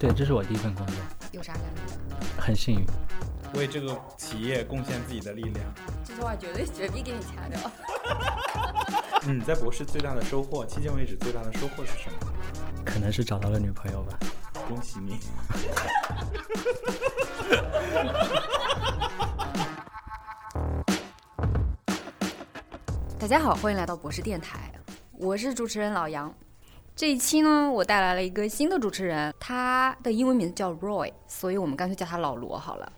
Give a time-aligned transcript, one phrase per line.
[0.00, 0.96] 对，这是我第一份工作，
[1.32, 1.82] 有啥感觉？
[2.40, 2.86] 很幸运。
[3.52, 5.62] 为这个企业贡献自己的力量。
[6.02, 7.70] 这句话绝对绝逼给你掐掉。
[9.28, 12.18] 嗯，在博士最大的收获，迄今为止最大的收获是什么？
[12.82, 14.18] 可能是找到了女朋友吧。
[14.66, 15.18] 恭喜你！
[23.20, 24.72] 大家好，欢迎来到博士电台，
[25.18, 26.34] 我是主持人老杨。
[27.00, 32.92] 这一期呢，我带来了一个新的主持人，他的英文名字叫 Roy，所以我们干脆叫他老罗好了。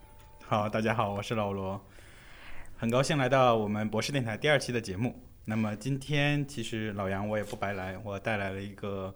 [0.45, 1.81] 好，大家好，我是老罗，
[2.77, 5.15] 很高兴来到我们博士电台第二期的节目。
[5.45, 9.15] 那么今天其实老杨我也不白来，我带来了一个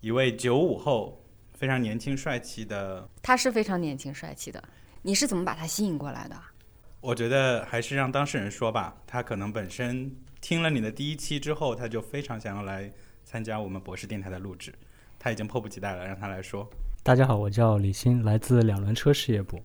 [0.00, 1.22] 一位九五后，
[1.52, 3.06] 非常年轻帅气的。
[3.20, 4.64] 他是非常年轻帅气的，
[5.02, 6.36] 你是怎么把他吸引过来的？
[7.02, 12.90] 我觉得还是让当事人说吧，他可能本身听了你的第一期之后，他就非常想要来
[13.34, 14.72] 参加我们博士电台的录制，
[15.18, 16.64] 他已经迫不及待了，让他来说。
[17.02, 19.60] 大家好，我叫李鑫，来自两轮车事业部。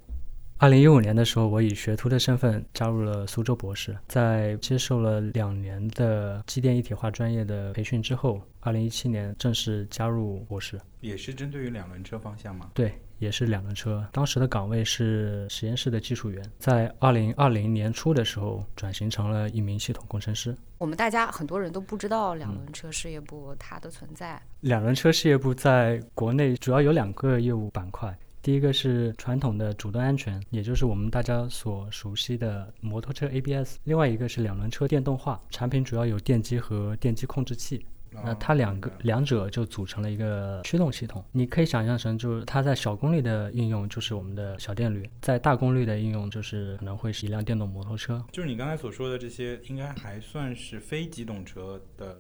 [0.61, 10.77] 二零一五年的时候，我以学徒的身份加入了苏州博士，在接受了两年的机电一体化专业的培训之后，二零一七年正式加入博士。
[10.99, 12.71] 也是针对于两轮车方向吗？
[12.73, 14.05] 对，也是两轮车。
[14.11, 20.53] 当时的岗位是实验室的技术员，在二零二零年初的时候转型成了一名系统工程师。
[20.77, 24.37] 我们大家很多人都不知道两轮车事业部它的存在。
[24.59, 28.13] 两轮车事业部在国内主要有两个业务板块。
[28.41, 37.85] 第一个是传统的主动安全，也就是我们大家所熟悉的摩托车 ABS；另外一个是两轮车电动化，产品主要有电机和电机控制器。
[38.11, 41.23] 那它两个两者就组成了一个驱动系统。
[41.31, 48.25] 你可以想象成，就是它在小功率的应用就是我们的小电驴，在大功率的应用就是可能会是一辆电动摩托车。
[48.31, 52.19] 就是你刚才所说的这些，应该还算是非机动车的。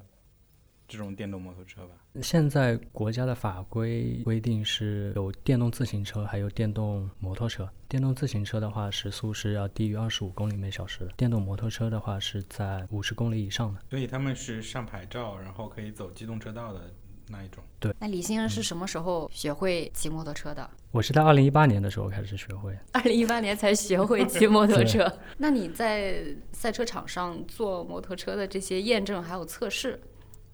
[0.89, 7.69] 这种电动摩托车吧，现在国家的法规规定是有电动自行车，还有电动摩托车。
[7.87, 13.79] 电动自行车的话，时速是要低于二十五公里每小时；电动摩托车的话，是在五十公里以上的。
[13.91, 16.91] 所以他们是上牌照，然后可以走机动车道的
[17.27, 17.63] 那一种。
[17.79, 17.93] 对。
[17.99, 20.67] 那李先生是什么时候学会骑摩托车的？
[20.89, 22.75] 我是在二零一八年的时候开始学会。
[22.93, 25.11] 二零一八年才学会骑摩托车。
[25.37, 30.01] 那你在赛车场上做摩托车的这些验证还有测试？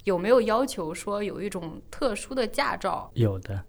[0.06, 3.10] 有没有要求说有一种特殊的驾照？
[3.16, 3.60] 有的，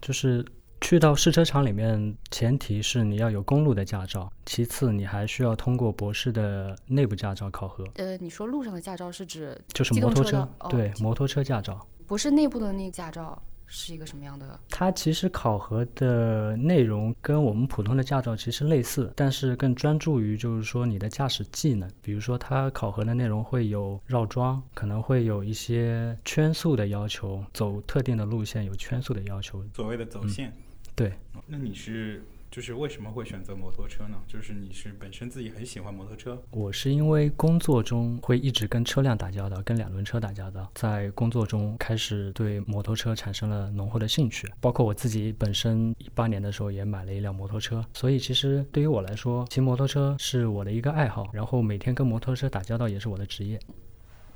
[0.00, 0.44] 就是
[0.80, 7.84] 去到试车场里面，前提是你要有公路的驾照，其次你还需要通过博士的内部驾照考核。
[7.96, 10.48] 呃，你说路上的驾照是指就是摩托车？
[10.70, 11.78] 对，摩托车驾照。
[12.06, 13.40] 博士内部的那个驾照。
[13.74, 14.60] 是一个什么样的？
[14.68, 21.90] 它其实考核的内容跟我们普通的驾照其实类似，但是更专注于就是说你的驾驶技能。
[22.02, 29.64] 比如说，它考核的内容会有绕桩，可能会有一些圈速的要求，走特定的路线有圈速的要求。
[29.74, 30.52] 所谓的走线。
[30.94, 31.12] 对。
[31.46, 32.22] 那你是？
[32.52, 34.22] 就是为什么会选择摩托车呢？
[34.28, 36.38] 就是你是本身自己很喜欢摩托车。
[36.50, 44.46] 我是因为工作中会一直跟车辆打交道，跟两轮车打交道，在工作中开始对摩托车产生了浓厚的兴趣。
[44.60, 53.58] 包括我自己本身一八年的时候也买了一辆摩托车，所以其实对于我来说，骑摩托车是我的一个爱好，然后每天跟摩托车打交道也是我的职业。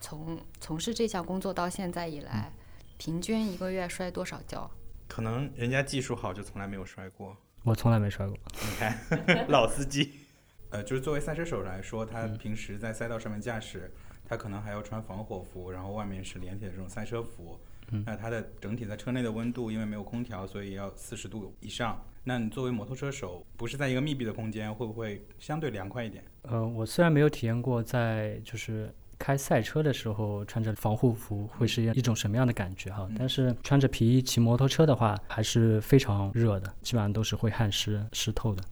[0.01, 2.51] 从从事这项工作到现在以来，
[2.97, 4.71] 平均一个月摔多少跤？
[5.07, 7.37] 可能人家技术好，就从来没有摔过。
[7.67, 8.39] 我从来没摔过。
[8.53, 10.13] 你看，老司机。
[10.71, 13.93] 呃，就是作为赛车手来说，他平时在赛道上面驾驶，
[14.25, 17.59] 他可能还要穿防火服，然后外面是连体的这种赛车服。
[17.91, 18.05] 嗯。
[18.07, 22.01] 那它的整体在车内的温度，因为没有空调，所以要四十度以上。
[22.23, 26.23] 那你作为摩托车手，不是在一个密闭的空间，会不会相对凉快一点？
[26.43, 28.95] 呃，我虽然没有体验过在就是。
[29.19, 33.09] 开赛车的时候穿着防护服会是一种什么样的感觉哈？
[33.19, 38.63] 但是穿着皮衣骑摩托车的话还是非常热的，基本上都是会汗湿湿透的。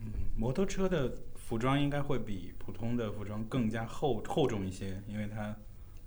[0.00, 0.06] 嗯，
[0.36, 5.56] 摩托车的服装应该会比普通的服装更加厚厚重一些，因为它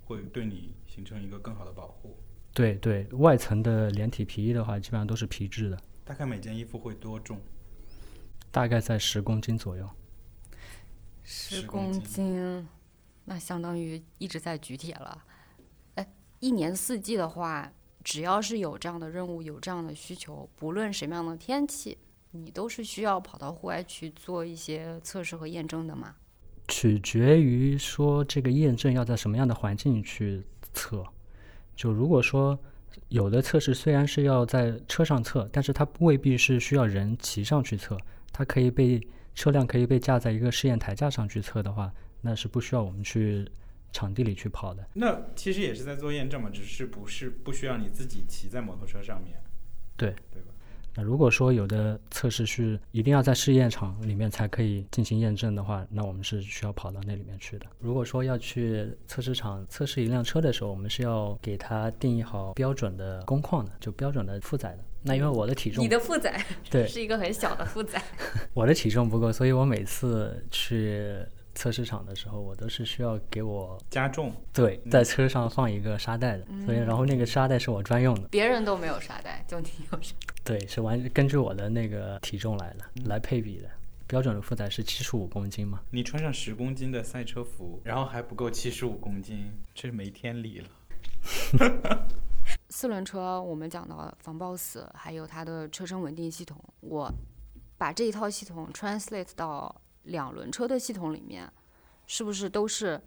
[0.06, 2.16] 会对你形成一个更好的保护。
[2.54, 5.78] 对对，外层的连体皮衣的话，基本上都是皮质的。
[6.06, 7.40] 大概每件衣服会多重？
[8.52, 9.90] 大概在十公斤左右。
[11.24, 12.68] 十公斤。
[13.32, 15.24] 那相当于一直在举铁了，
[15.96, 16.06] 哎，
[16.42, 17.72] 一年四季的话，
[18.04, 21.98] 只要是有这样的任务、有这样的需求，不论什么样的天气，
[22.32, 26.14] 你都是需要跑到户外去做一些测试和验证的吗？
[26.68, 31.02] 取决于说这个验证要在什么样的环境去测。
[31.74, 32.60] 就如果说
[33.08, 37.98] 有的测试虽然是要在车上测，但是它未必是需要人骑上去测，
[38.34, 39.02] 它可以被
[39.34, 41.90] 车辆可以被架在一个试验台架上去测的话。
[42.22, 43.46] 那是不需要我们去
[43.92, 44.86] 场地里去跑的。
[44.94, 49.38] 那其实也是在做验证嘛，只是不是不需要你自己骑在摩托车上面。
[49.98, 50.48] 对，对吧？
[50.94, 57.66] 那如果说有的测试是一定要在试验场里面才可以进行验证的话，那我们是需要跑到那里面去的。
[57.80, 64.80] 如果说要去测试场测试一辆车的时候，我们是要给它定义好标准的工况的，就标准的负载的。
[65.02, 68.04] 那因为我的体重你，的负载对是一个很小的负载，
[68.54, 71.16] 我的体重不够，所以我每次去
[71.56, 80.16] 测试场的时候，我都是需要给我加重，对在车上放一个沙袋的，所以然后那个沙袋是我专用的，别人都没有沙袋，就你有沙。
[80.44, 83.70] 对，是完根据我的那个体重来的，来配比的。
[84.08, 85.80] 标准的负载是七十五公斤嘛？
[85.90, 90.68] 你穿上十公斤的赛车服，然后还不够七十五公斤，这是没天理了。
[92.68, 97.10] 四轮车我们讲到防抱死，还有它的车身稳定系统，我
[97.78, 101.52] 把这一套系统 translate 到两轮车的系统里面，
[102.08, 103.00] 是不是都是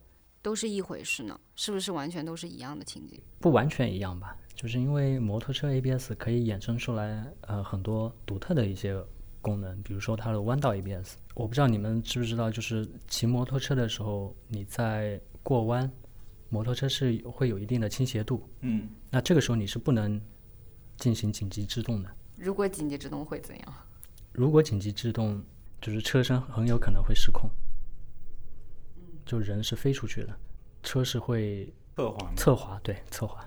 [0.43, 1.39] 都是一回事呢？
[1.57, 3.21] 是不是完全都是一样的情景？
[3.41, 8.97] 不完全一样吧，就是因为摩托车 ABS 可以衍生出来呃很多独特的一些
[9.41, 11.17] 功能，比如说它的弯道 ABS。
[11.35, 15.91] 我不知道你们知不知道，就是骑摩托车的时候，你在过弯，
[16.49, 20.21] 摩托车是会有一定的倾斜度，嗯，那这个时候你是不能
[20.97, 22.11] 进行紧急制动的。
[22.37, 23.75] 如果紧急制动会怎样？
[24.33, 25.43] 如果紧急制动，
[25.85, 27.51] 就是车身很有可能会失控，
[29.27, 30.35] 就人是飞出去的，
[30.83, 32.35] 车是会侧滑？
[32.35, 33.47] 侧滑，对，侧滑，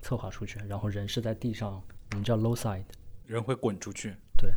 [0.00, 1.82] 侧滑出去，然后人是在地上，
[2.12, 2.84] 我们叫 low side，
[3.26, 4.14] 人会滚出去。
[4.38, 4.52] 对，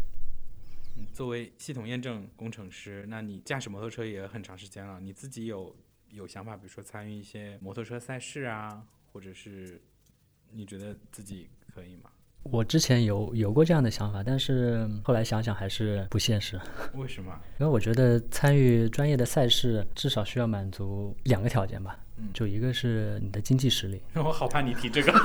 [0.96, 5.76] 嗯作为系统验证工程师，那你驾驶摩托车也很长时间了，你自己有
[6.12, 9.82] 有想法，比如说参与一些摩托车赛事啊，或者是
[10.52, 12.12] 你觉得自己可以吗？
[12.44, 16.58] 我之前有有过这样的想法，但是后来想想还是不现实，
[16.94, 17.34] 为什么？
[17.60, 25.12] 因为我觉得参与专业的赛事至少需要满足两个条件吧，嗯就一个是你的经济实力，我好怕你提这个。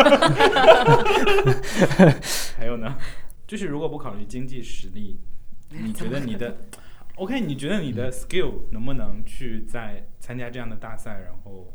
[2.57, 2.97] 还有呢，
[3.47, 5.21] 就是如果不考虑经济实力，
[5.71, 6.57] 你觉得你的
[7.17, 7.41] OK？
[7.41, 11.73] 你觉得你的 skill 能不能去在参加这样的大赛，然后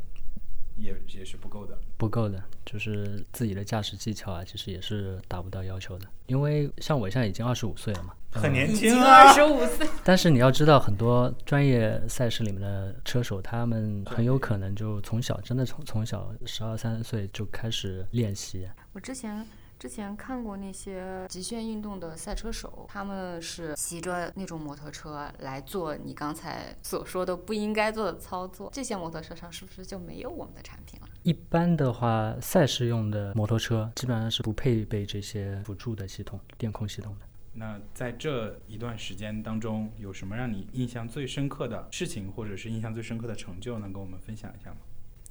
[0.78, 1.78] 也也是不够的。
[1.98, 6.08] 不够的，就是自己的驾驶技巧啊，其实也是达不到要求的。
[6.28, 18.68] 因为像我现在已经二十五岁了嘛，很年轻啊二，十五岁，但是你要知道，很多专业赛事里面的车手，他们很有可能就从小真的从从小十二三岁就开始练习。
[18.94, 19.46] 我之前
[19.80, 28.72] 之前看过那些极限运动的赛车手，他们是骑着那种摩托车来做你刚才所说的不应该做的操作。
[28.74, 31.08] 这些摩托车上是不是就没有我们的产品了？
[31.22, 37.26] 一般的话，赛事用的摩托车基本上是不配备这些辅助的系统、电控系统的。
[37.54, 44.78] 那在这一段时间当中，有什么让你印象最深刻的事情，或者是印象最深刻的成就，能跟我们分享一下吗？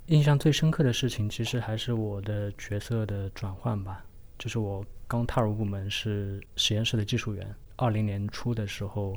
[0.07, 4.05] 印象最深刻的事情，其实还是我的角色的转换吧。
[4.39, 9.17] 就是我刚踏入部门是实验室的技术员，二零年初的时候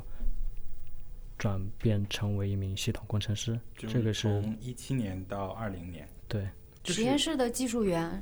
[1.38, 3.60] 转变成为一名系统工程师。
[3.78, 6.48] 就这个是从一七年到二零年，对，
[6.84, 8.22] 就是实验室的技术员，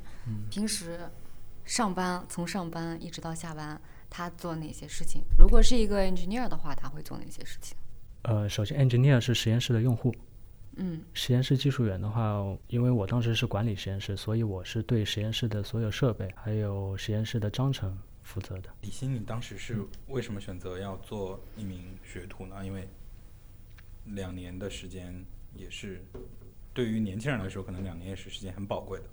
[0.50, 1.00] 平时
[1.66, 3.80] 上班从上班一直到下班，
[4.10, 5.22] 他做哪些事情？
[5.38, 7.78] 如果是一个 engineer 的话，他会做哪些事情？
[8.24, 10.14] 呃，首先 engineer 是实验室的用户，
[10.78, 18.70] 嗯，实验室技术员的话，因为我当时是管理实验室，所以我是对实验室的所有设备还有实验室的章程负责的。
[18.82, 22.64] 李欣，你当时是为什么选择要做一名学徒呢？
[22.66, 22.88] 因为
[24.06, 25.14] 两年的时间
[25.54, 26.02] 也是
[26.74, 29.06] 对于年轻人来说，可能两年也是时间很宝贵的。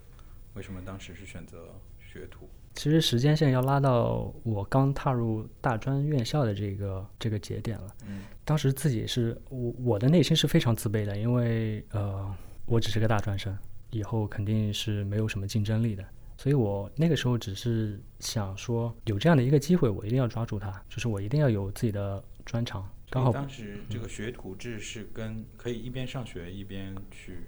[0.54, 1.74] 为什么当时是选择
[2.14, 2.48] 学徒？
[2.74, 7.86] 其实时间线要拉到我刚踏入大专院校的这个这个节点了。
[8.06, 12.34] 嗯，当时自己是我我的内心是非常自卑的，因为呃
[12.66, 13.56] 我只是个大专生，
[13.90, 16.04] 以后肯定是没有什么竞争力的。
[16.36, 22.88] 所以我那个时候只是想说，有这样的一个机会，我一定要抓住它，就是我一定要有自己的专长。
[23.08, 27.46] 刚好当时这个学徒制是跟可以一边上学一边去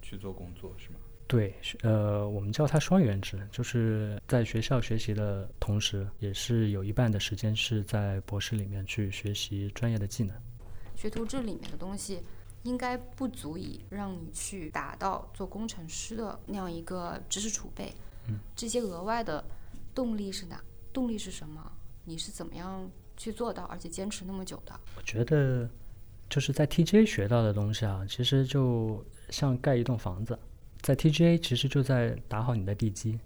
[0.00, 0.96] 去做工作，是吗？
[1.28, 10.34] 对，是呃，我们叫它双元制，就是在学校学习的同时，也是有一半的时间是在博士里面去学习专业的技能。
[10.96, 12.20] 学徒制里面的东西
[12.62, 17.92] 应该不足以让你去达到做工程师的那样一个知识储备。
[18.26, 19.44] 嗯，这些额外的
[19.94, 20.58] 动力是哪？
[20.94, 21.70] 动力是什么？
[22.04, 24.72] 你是怎么样去做到，而且坚持那么久的？
[24.96, 25.68] 我觉得
[26.30, 30.36] 就是在 TGA 学到的东西啊，其实就像盖一栋房子，
[30.80, 33.18] 在 TGA 其实就在打好你的地基，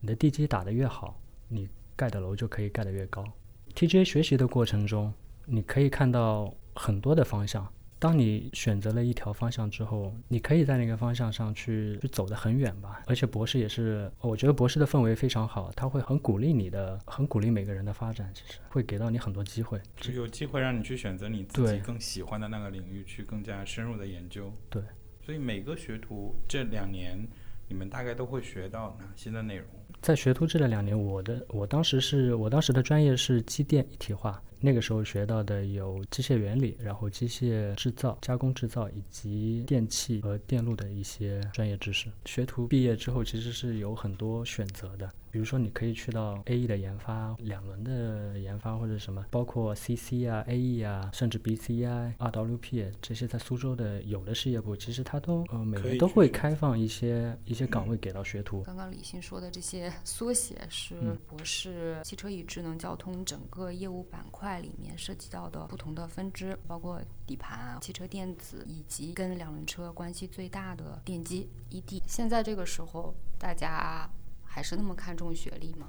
[0.00, 3.24] 你的地基打得越好，你盖的楼就可以盖得越高。
[3.74, 5.12] TGA 学习的过程中，
[5.46, 7.66] 你可以看到很多的方向，
[7.98, 13.02] 当你选择了一条方向之后，你可以在那个方向上去去走得很远吧。
[13.06, 24.52] 而且博士也是，我觉得博士的氛围非常好，他会很鼓励你的，很鼓励每个人的发展，其实会给到你很多机会，就有机会让你去选择你自己更喜欢的那个领域去更加深入的研究。
[24.70, 24.82] 对，
[25.28, 27.22] 所以每个学徒这两年，
[27.68, 29.66] 你们大概都会学到哪些的内容？
[30.00, 34.42] 在学徒制的两年，我的我当时是我当时的专业是机电一体化。
[34.58, 42.08] 那个时候学到的有机械原理，然后机械制造、加工制造以及电气和电路的一些专业知识。
[42.24, 45.12] 学徒毕业之后，其实是有很多选择的。
[45.30, 58.62] 比如说，你可以去到 A E 的研发、两轮的研发或者什么，包括 C C 啊、A E 啊，甚至 B C I、R W P 这些，在苏州的有的事业部，其实它都呃每年都会开放一些一些岗位给到学徒。
[58.62, 60.94] 刚刚李欣说的这些 缩写是
[61.26, 72.02] 博士汽车与智能交通整个业务板块里面涉及到的不同的分支，包括底盘、汽车电子以及跟两轮车关系最大的电机 E D。
[72.06, 74.08] 现在这个时候，大家。
[74.58, 75.86] 还是那么看重学历吗？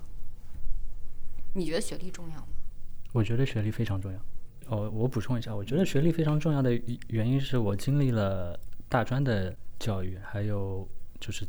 [1.55, 2.47] 你觉得学历重要吗？
[3.11, 4.19] 我觉得学历非常重要。
[4.67, 8.55] 哦，我补充一下，我觉得学历非常重要的原因是我经历了
[8.87, 10.87] 大专的教育，还有
[11.19, 11.47] 就是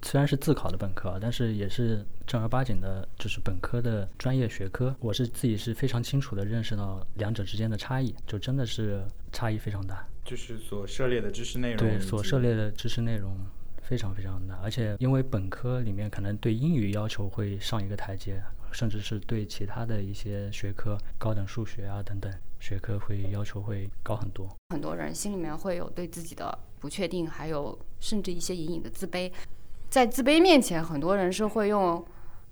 [0.00, 4.96] 虽然是自考的本科，但是也是正儿八经的，就是本科的专业学科。
[5.00, 10.02] 我是自己是非常清楚的认识到两者之间的差异，就真的是差异非常大。
[10.24, 13.36] 就是所涉猎的知识内容，对所涉猎的知识内容。
[13.86, 24.48] 非常非常难，而且因为本科里面可能对英语要求会上一个台阶，甚至是对其他的一些学科，高等数学啊等等学科会要求会高很多。
[24.70, 29.30] 很多人心里面会有对自己的不确定，还有甚至一些隐隐的自卑。
[29.90, 32.02] 在自卑面前，很多人是会用，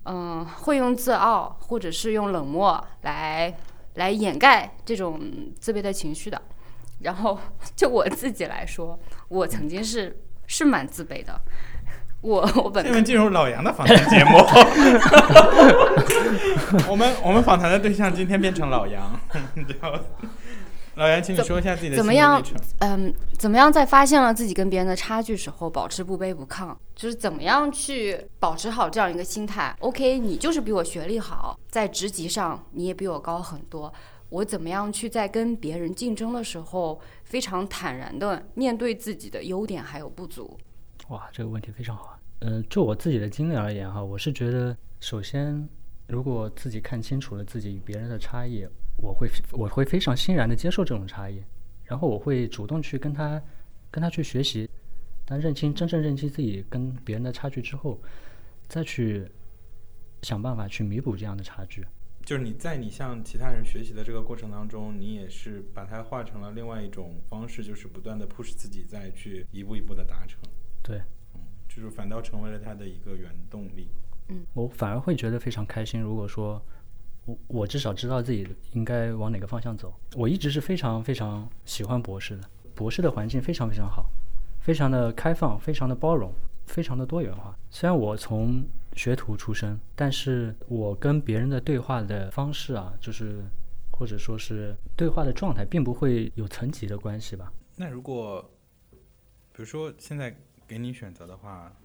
[0.03, 3.57] 嗯，会用自傲或者是用冷漠来
[3.95, 5.19] 来掩盖这种
[5.59, 6.39] 自卑的情绪的。
[6.99, 7.39] 然后
[7.75, 8.99] 就我自己来说，
[9.29, 10.15] 我曾经是。
[10.47, 11.39] 是蛮自卑的，
[12.21, 14.37] 我我本现在进入老杨的访谈节目，
[16.89, 19.19] 我们我们访谈的对象今天变成老杨，
[20.95, 22.41] 老杨，请你说一下自己的怎么样？
[22.79, 26.75] 嗯，怎么样在发现了自己跟别人的差距时候，保持不卑不亢？
[26.95, 33.91] 就是怎么样去保持好这样一个心态？OK，你就是比我学历好，在职级上你也比我高很多。
[34.33, 40.59] 我怎么样去在跟别人竞争的时候，非常坦然的面对自己的优点还有不足？
[41.09, 42.19] 哇，这个问题非常好。
[42.39, 45.69] 嗯，就我自己的经历而言哈，我是觉得，首先，
[46.07, 51.39] 如果自己看清楚了自己与别人的差异，我会我会非常欣然的接受这种差异，
[51.83, 53.39] 然后我会主动去跟他
[53.91, 54.67] 跟他去学习。
[55.25, 58.01] 当认清真正认清自己跟别人的差距之后，
[58.67, 59.29] 再去
[60.23, 61.85] 想办法去弥补这样的差距。
[62.25, 70.39] 就是你在你向其他人学习的这个过程当中，你也是把它化成了另外一种方式，就是不断的 push 自己，再去一步一步的达成。
[70.81, 71.01] 对，
[71.35, 73.89] 嗯，就是反倒成为了他的一个原动力。
[74.29, 75.99] 嗯，我反而会觉得非常开心。
[75.99, 76.63] 如果说
[77.25, 79.93] 我我至少知道自己应该往哪个方向走。
[80.15, 84.09] 我一直是非常非常喜欢博士的，博士的环境非常非常好，
[84.61, 86.33] 非常的开放，非常的包容，
[86.65, 87.53] 非常的多元化。
[87.69, 88.63] 虽然我从
[88.95, 93.43] 学徒出身，但是我跟别人的对话的方式啊，就是
[93.91, 97.51] 或者说是对话的状态，并不会有层级的关系吧。
[97.75, 98.41] 那如果，
[98.91, 100.35] 比如说现在
[100.67, 101.75] 给你选择的话，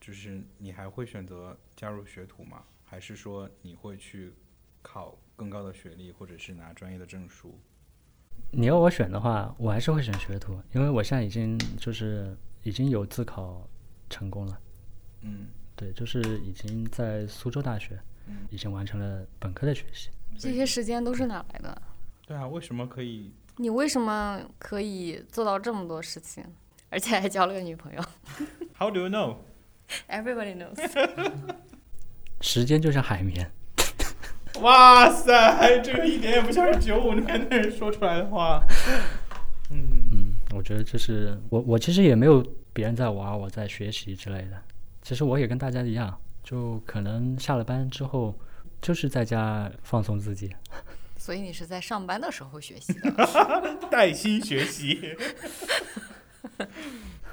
[0.00, 2.62] 就是你还会选择加入学徒吗？
[2.82, 4.32] 还是说你会去
[4.82, 7.58] 考更高的学历，或者是拿专业的证书？
[8.50, 13.68] 你要我选的话，我还是会选学徒，因为我现在已经就是已经有自考
[14.08, 14.60] 成功了。
[15.20, 15.46] 嗯。
[15.76, 17.98] 对，就是已经在苏州大学，
[18.50, 20.08] 已经完成了本科的学习。
[20.38, 21.82] 这些时间都是哪来的？
[22.26, 23.32] 对啊，为什么可以？
[23.56, 26.44] 你为什么可以做到这么多事情，
[26.90, 28.02] 而且还交了个女朋友
[28.78, 29.36] ？How do you know?
[30.08, 30.76] Everybody knows.
[32.40, 33.50] 时间就像海绵。
[34.62, 38.64] 哇塞，这个一点也不像是九五年的人说出来的话。
[39.70, 44.62] 嗯嗯，我觉得这是我，我其实也没有别人在玩，我在学习之类的。
[45.04, 48.34] 其实我也跟大家一样，就可能下了班之后，
[48.80, 50.50] 就是在家放松自己。
[51.16, 53.10] 所以你是在上班的时候学习的，
[53.90, 55.14] 带薪学习。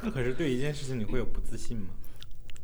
[0.01, 1.87] 那 可是对一件事情你会有不自信吗？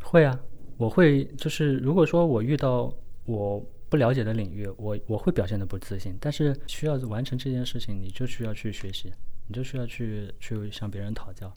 [0.01, 0.37] 会啊，
[0.77, 2.93] 我会就是如果说我遇到
[3.25, 3.59] 我
[3.89, 6.17] 不了解的领域，我我会表现的不自信。
[6.19, 9.11] 但是需要完成这件事情，你就需要去学习，
[9.47, 11.53] 你就需要去去向别人讨教。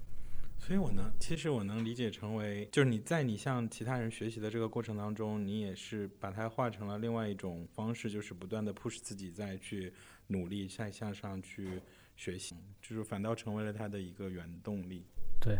[0.61, 9.93] 所以我能，其实我能理解成为，就是你在你向其他人学习的这个过程当中，你也是把它化成了另外一种方式，就是不断的 push 自己，再去
[10.29, 11.81] 努力，再向上去
[12.14, 15.05] 学习，就是反倒成为了他的一个原动力。
[15.40, 15.59] 对，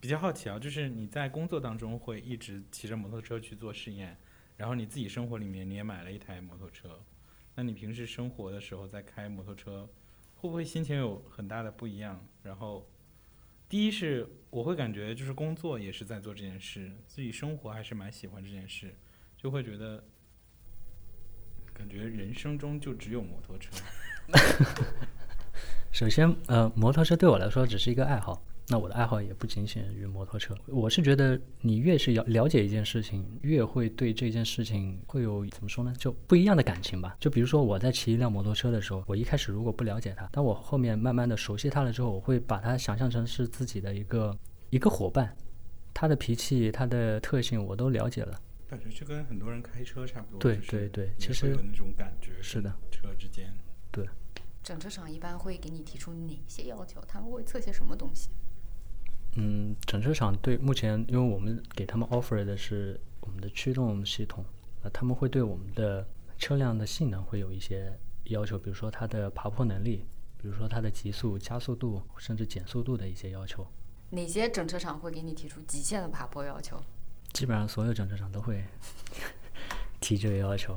[0.00, 4.16] 比较好奇啊，就是你在工作当中会一直骑着摩托车去做试验，
[4.56, 6.98] 然后你自己生活里面你也买了一台摩托车，
[7.54, 9.88] 那你平时生活的时候在开摩托车，
[10.34, 12.26] 会不会心情有很大的不一样？
[12.42, 12.88] 然后，
[13.68, 18.96] 第一是我会感觉就是工作也是在做这件事，自己生活还是蛮喜欢这件事，
[19.36, 20.02] 就会觉得
[21.74, 23.70] 感觉人生中就只有摩托车。
[25.92, 28.42] 首先，呃，摩托车对我来说只是一个爱好。
[28.70, 30.54] 那我的爱好也不仅限于摩托车。
[30.66, 35.94] 我是觉得，你越是了了解一件事情，越会对这件事情会有怎么说呢？
[35.98, 37.16] 就不一样的感情吧。
[37.18, 44.36] 就比如说我在骑一辆摩托车的时候，我一开始如果不了解它，当我后面慢慢的熟悉它了之后，我会把它想象成是自己的一个
[44.68, 45.34] 一个伙伴，
[45.94, 48.38] 它的脾气、它的特性我都了解了。
[48.68, 50.38] 感觉就跟很多人开车差不多。
[50.38, 52.32] 对对对其实有那种感觉。
[52.42, 53.50] 是的，车之间。
[53.90, 54.06] 对
[54.62, 57.00] 整车厂一般会给你提出哪些要求？
[57.08, 58.28] 他们会测些什么东西？
[59.40, 64.44] 嗯，整车厂对目前，因为我们给他们 offer 的是我们的驱动系统，
[64.82, 66.04] 呃，他们会对我们的
[66.36, 70.04] 车辆的性能会有一些要求，比如说它的爬坡能力，
[70.38, 73.64] 比如说它的极速、加速度，甚至减速度的一些要求。
[74.10, 76.76] 哪些整车厂会给你提出极限的爬坡要求？
[77.32, 78.64] 基本上所有整车厂都会
[80.00, 80.76] 提这个要求。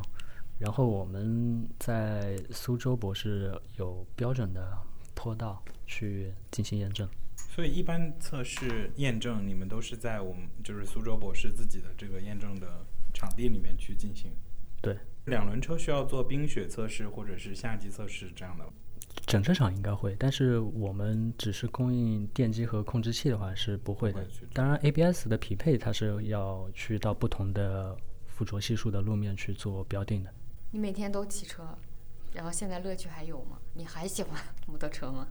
[0.59, 4.77] 然后我们在苏州博士有标准的
[5.15, 7.09] 坡道去进行验证。
[7.53, 14.31] 所以一般测试验证，你们都是在我们就是苏州博士自己的这个验证的场地里面去进行。
[14.81, 18.65] 对，两轮车需要做冰雪测试或者是夏季测试这样的。
[19.27, 24.25] 整车厂应该会，但是我们只是供应电机和控制器的话是不会的。
[24.53, 30.33] 当然，ABS 的匹配它是要去到不同的附着系数的路面去做标定的。
[30.71, 31.77] 你每天都骑车，
[32.33, 33.59] 然后现在乐趣还有吗？
[33.73, 35.27] 你还喜欢 摩托车吗？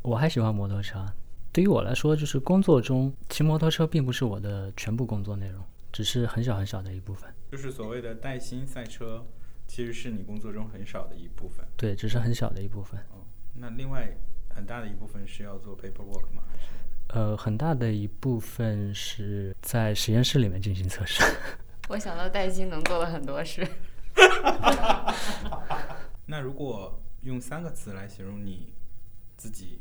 [0.00, 1.04] 我还喜欢摩托车，
[1.52, 7.32] 对于我来说，就是工作中骑摩托车并不是我的全部工作内容，只是很小很小的一部分。
[7.50, 9.26] 就是所谓的带薪赛车，
[9.66, 11.66] 其实是你工作中很少的一部分。
[11.76, 13.00] 对，只是很小的一部分。
[13.10, 14.16] 哦，那另外
[14.48, 16.42] 很大的一部分是要做 paperwork 吗？
[16.48, 16.64] 还是？
[17.08, 21.24] 呃，很大的一部分是在实验室里面进行测试。
[21.90, 23.66] 我想到带薪能做的很多事。
[26.26, 28.72] 那如果用三个词来形容你
[29.36, 29.80] 自己，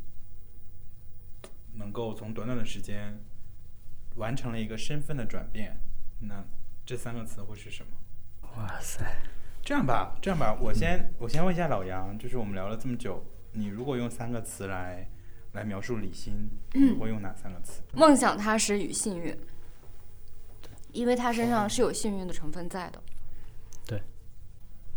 [1.80, 3.18] 能够从短短的时间
[4.15, 5.80] 完成了一个身份的转变，
[6.20, 6.46] 那
[6.86, 8.50] 这三个词会是什么？
[8.58, 9.04] 哇塞！
[9.63, 15.08] 这样吧，这样吧，我先我先问一下老杨，就是我们聊了这么久，你如果用三个词来
[15.54, 17.82] 来描述李欣，你会用哪三个词？
[17.94, 19.38] 梦想踏实与幸运，
[20.92, 23.02] 因为他身上是有幸运的成分在的。
[23.86, 24.04] 对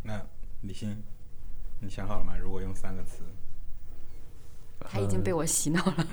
[0.02, 0.20] 那
[0.62, 1.00] 李欣，
[1.80, 2.36] 你想好了吗？
[2.36, 3.22] 如果用三个词，
[4.80, 6.06] 他已经被我洗脑了。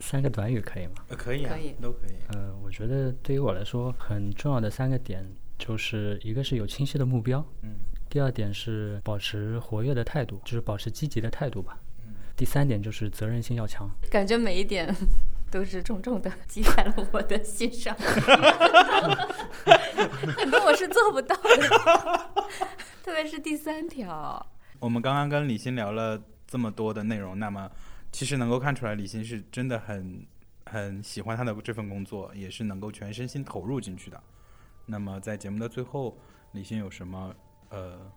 [0.00, 0.94] 三个短语可以吗？
[1.08, 2.12] 呃，可以啊，可以都可以。
[2.34, 5.24] 呃，我觉得对于我来说很重要的三个点，
[5.58, 7.76] 就是一个是有清晰的目标，嗯
[8.08, 11.78] 第二点是保持活跃的态度，就是保持积极的态度吧。
[12.06, 13.90] 嗯，第三点就是责任心要强。
[14.10, 14.94] 感觉每一点
[15.50, 17.94] 都是重重的击在了我的心上，
[20.36, 21.68] 很多我是做不到的，
[23.02, 24.46] 特别是第三条。
[24.78, 27.70] 我们刚刚跟李欣聊了这么多的内容，那么
[28.16, 30.26] 其实能够看出来，李欣是真的很
[30.64, 34.18] 很喜欢他的这份工作，也是能够全身心投入进去的。
[34.86, 36.16] 那么在节目的最后，
[36.52, 37.34] 李欣有什么
[37.68, 38.10] 呃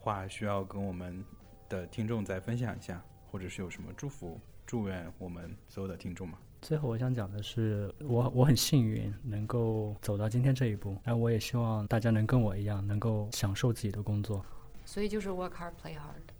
[0.00, 1.22] 话需要跟我们
[1.68, 6.38] 的听众再分享一下，或者是有什么祝福、祝愿我们所有的听众吗？
[6.62, 14.42] 最后我想讲的是，我我很幸运能够走到今天这一步，那我也希望大家能跟我一样，能够享受自己的工作。
[14.86, 16.32] 所以就是 work hard, play hard。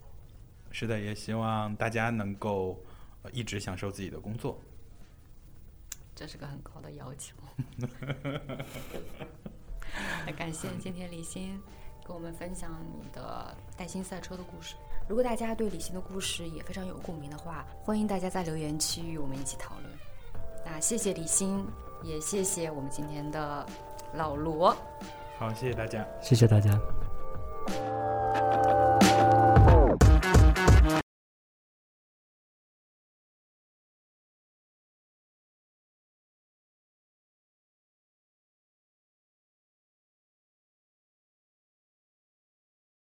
[0.71, 2.79] 是的，也希望大家能够、
[3.23, 4.61] 呃、一直享受自己的工作。
[6.15, 7.35] 这是个很高的要求。
[10.25, 11.61] 很感谢 今天李欣
[12.05, 14.75] 跟我们分享你的带薪赛车的故事。
[15.09, 19.91] 如果大家对李欣的故事也非常有共鸣的话，欢迎大家在留言区与我们一起讨论。
[20.65, 21.67] 那谢谢李欣，
[22.03, 23.67] 也谢谢我们今天的
[24.13, 24.77] 老罗。
[25.39, 26.07] 好，谢谢大家。
[26.21, 26.79] 谢谢大家。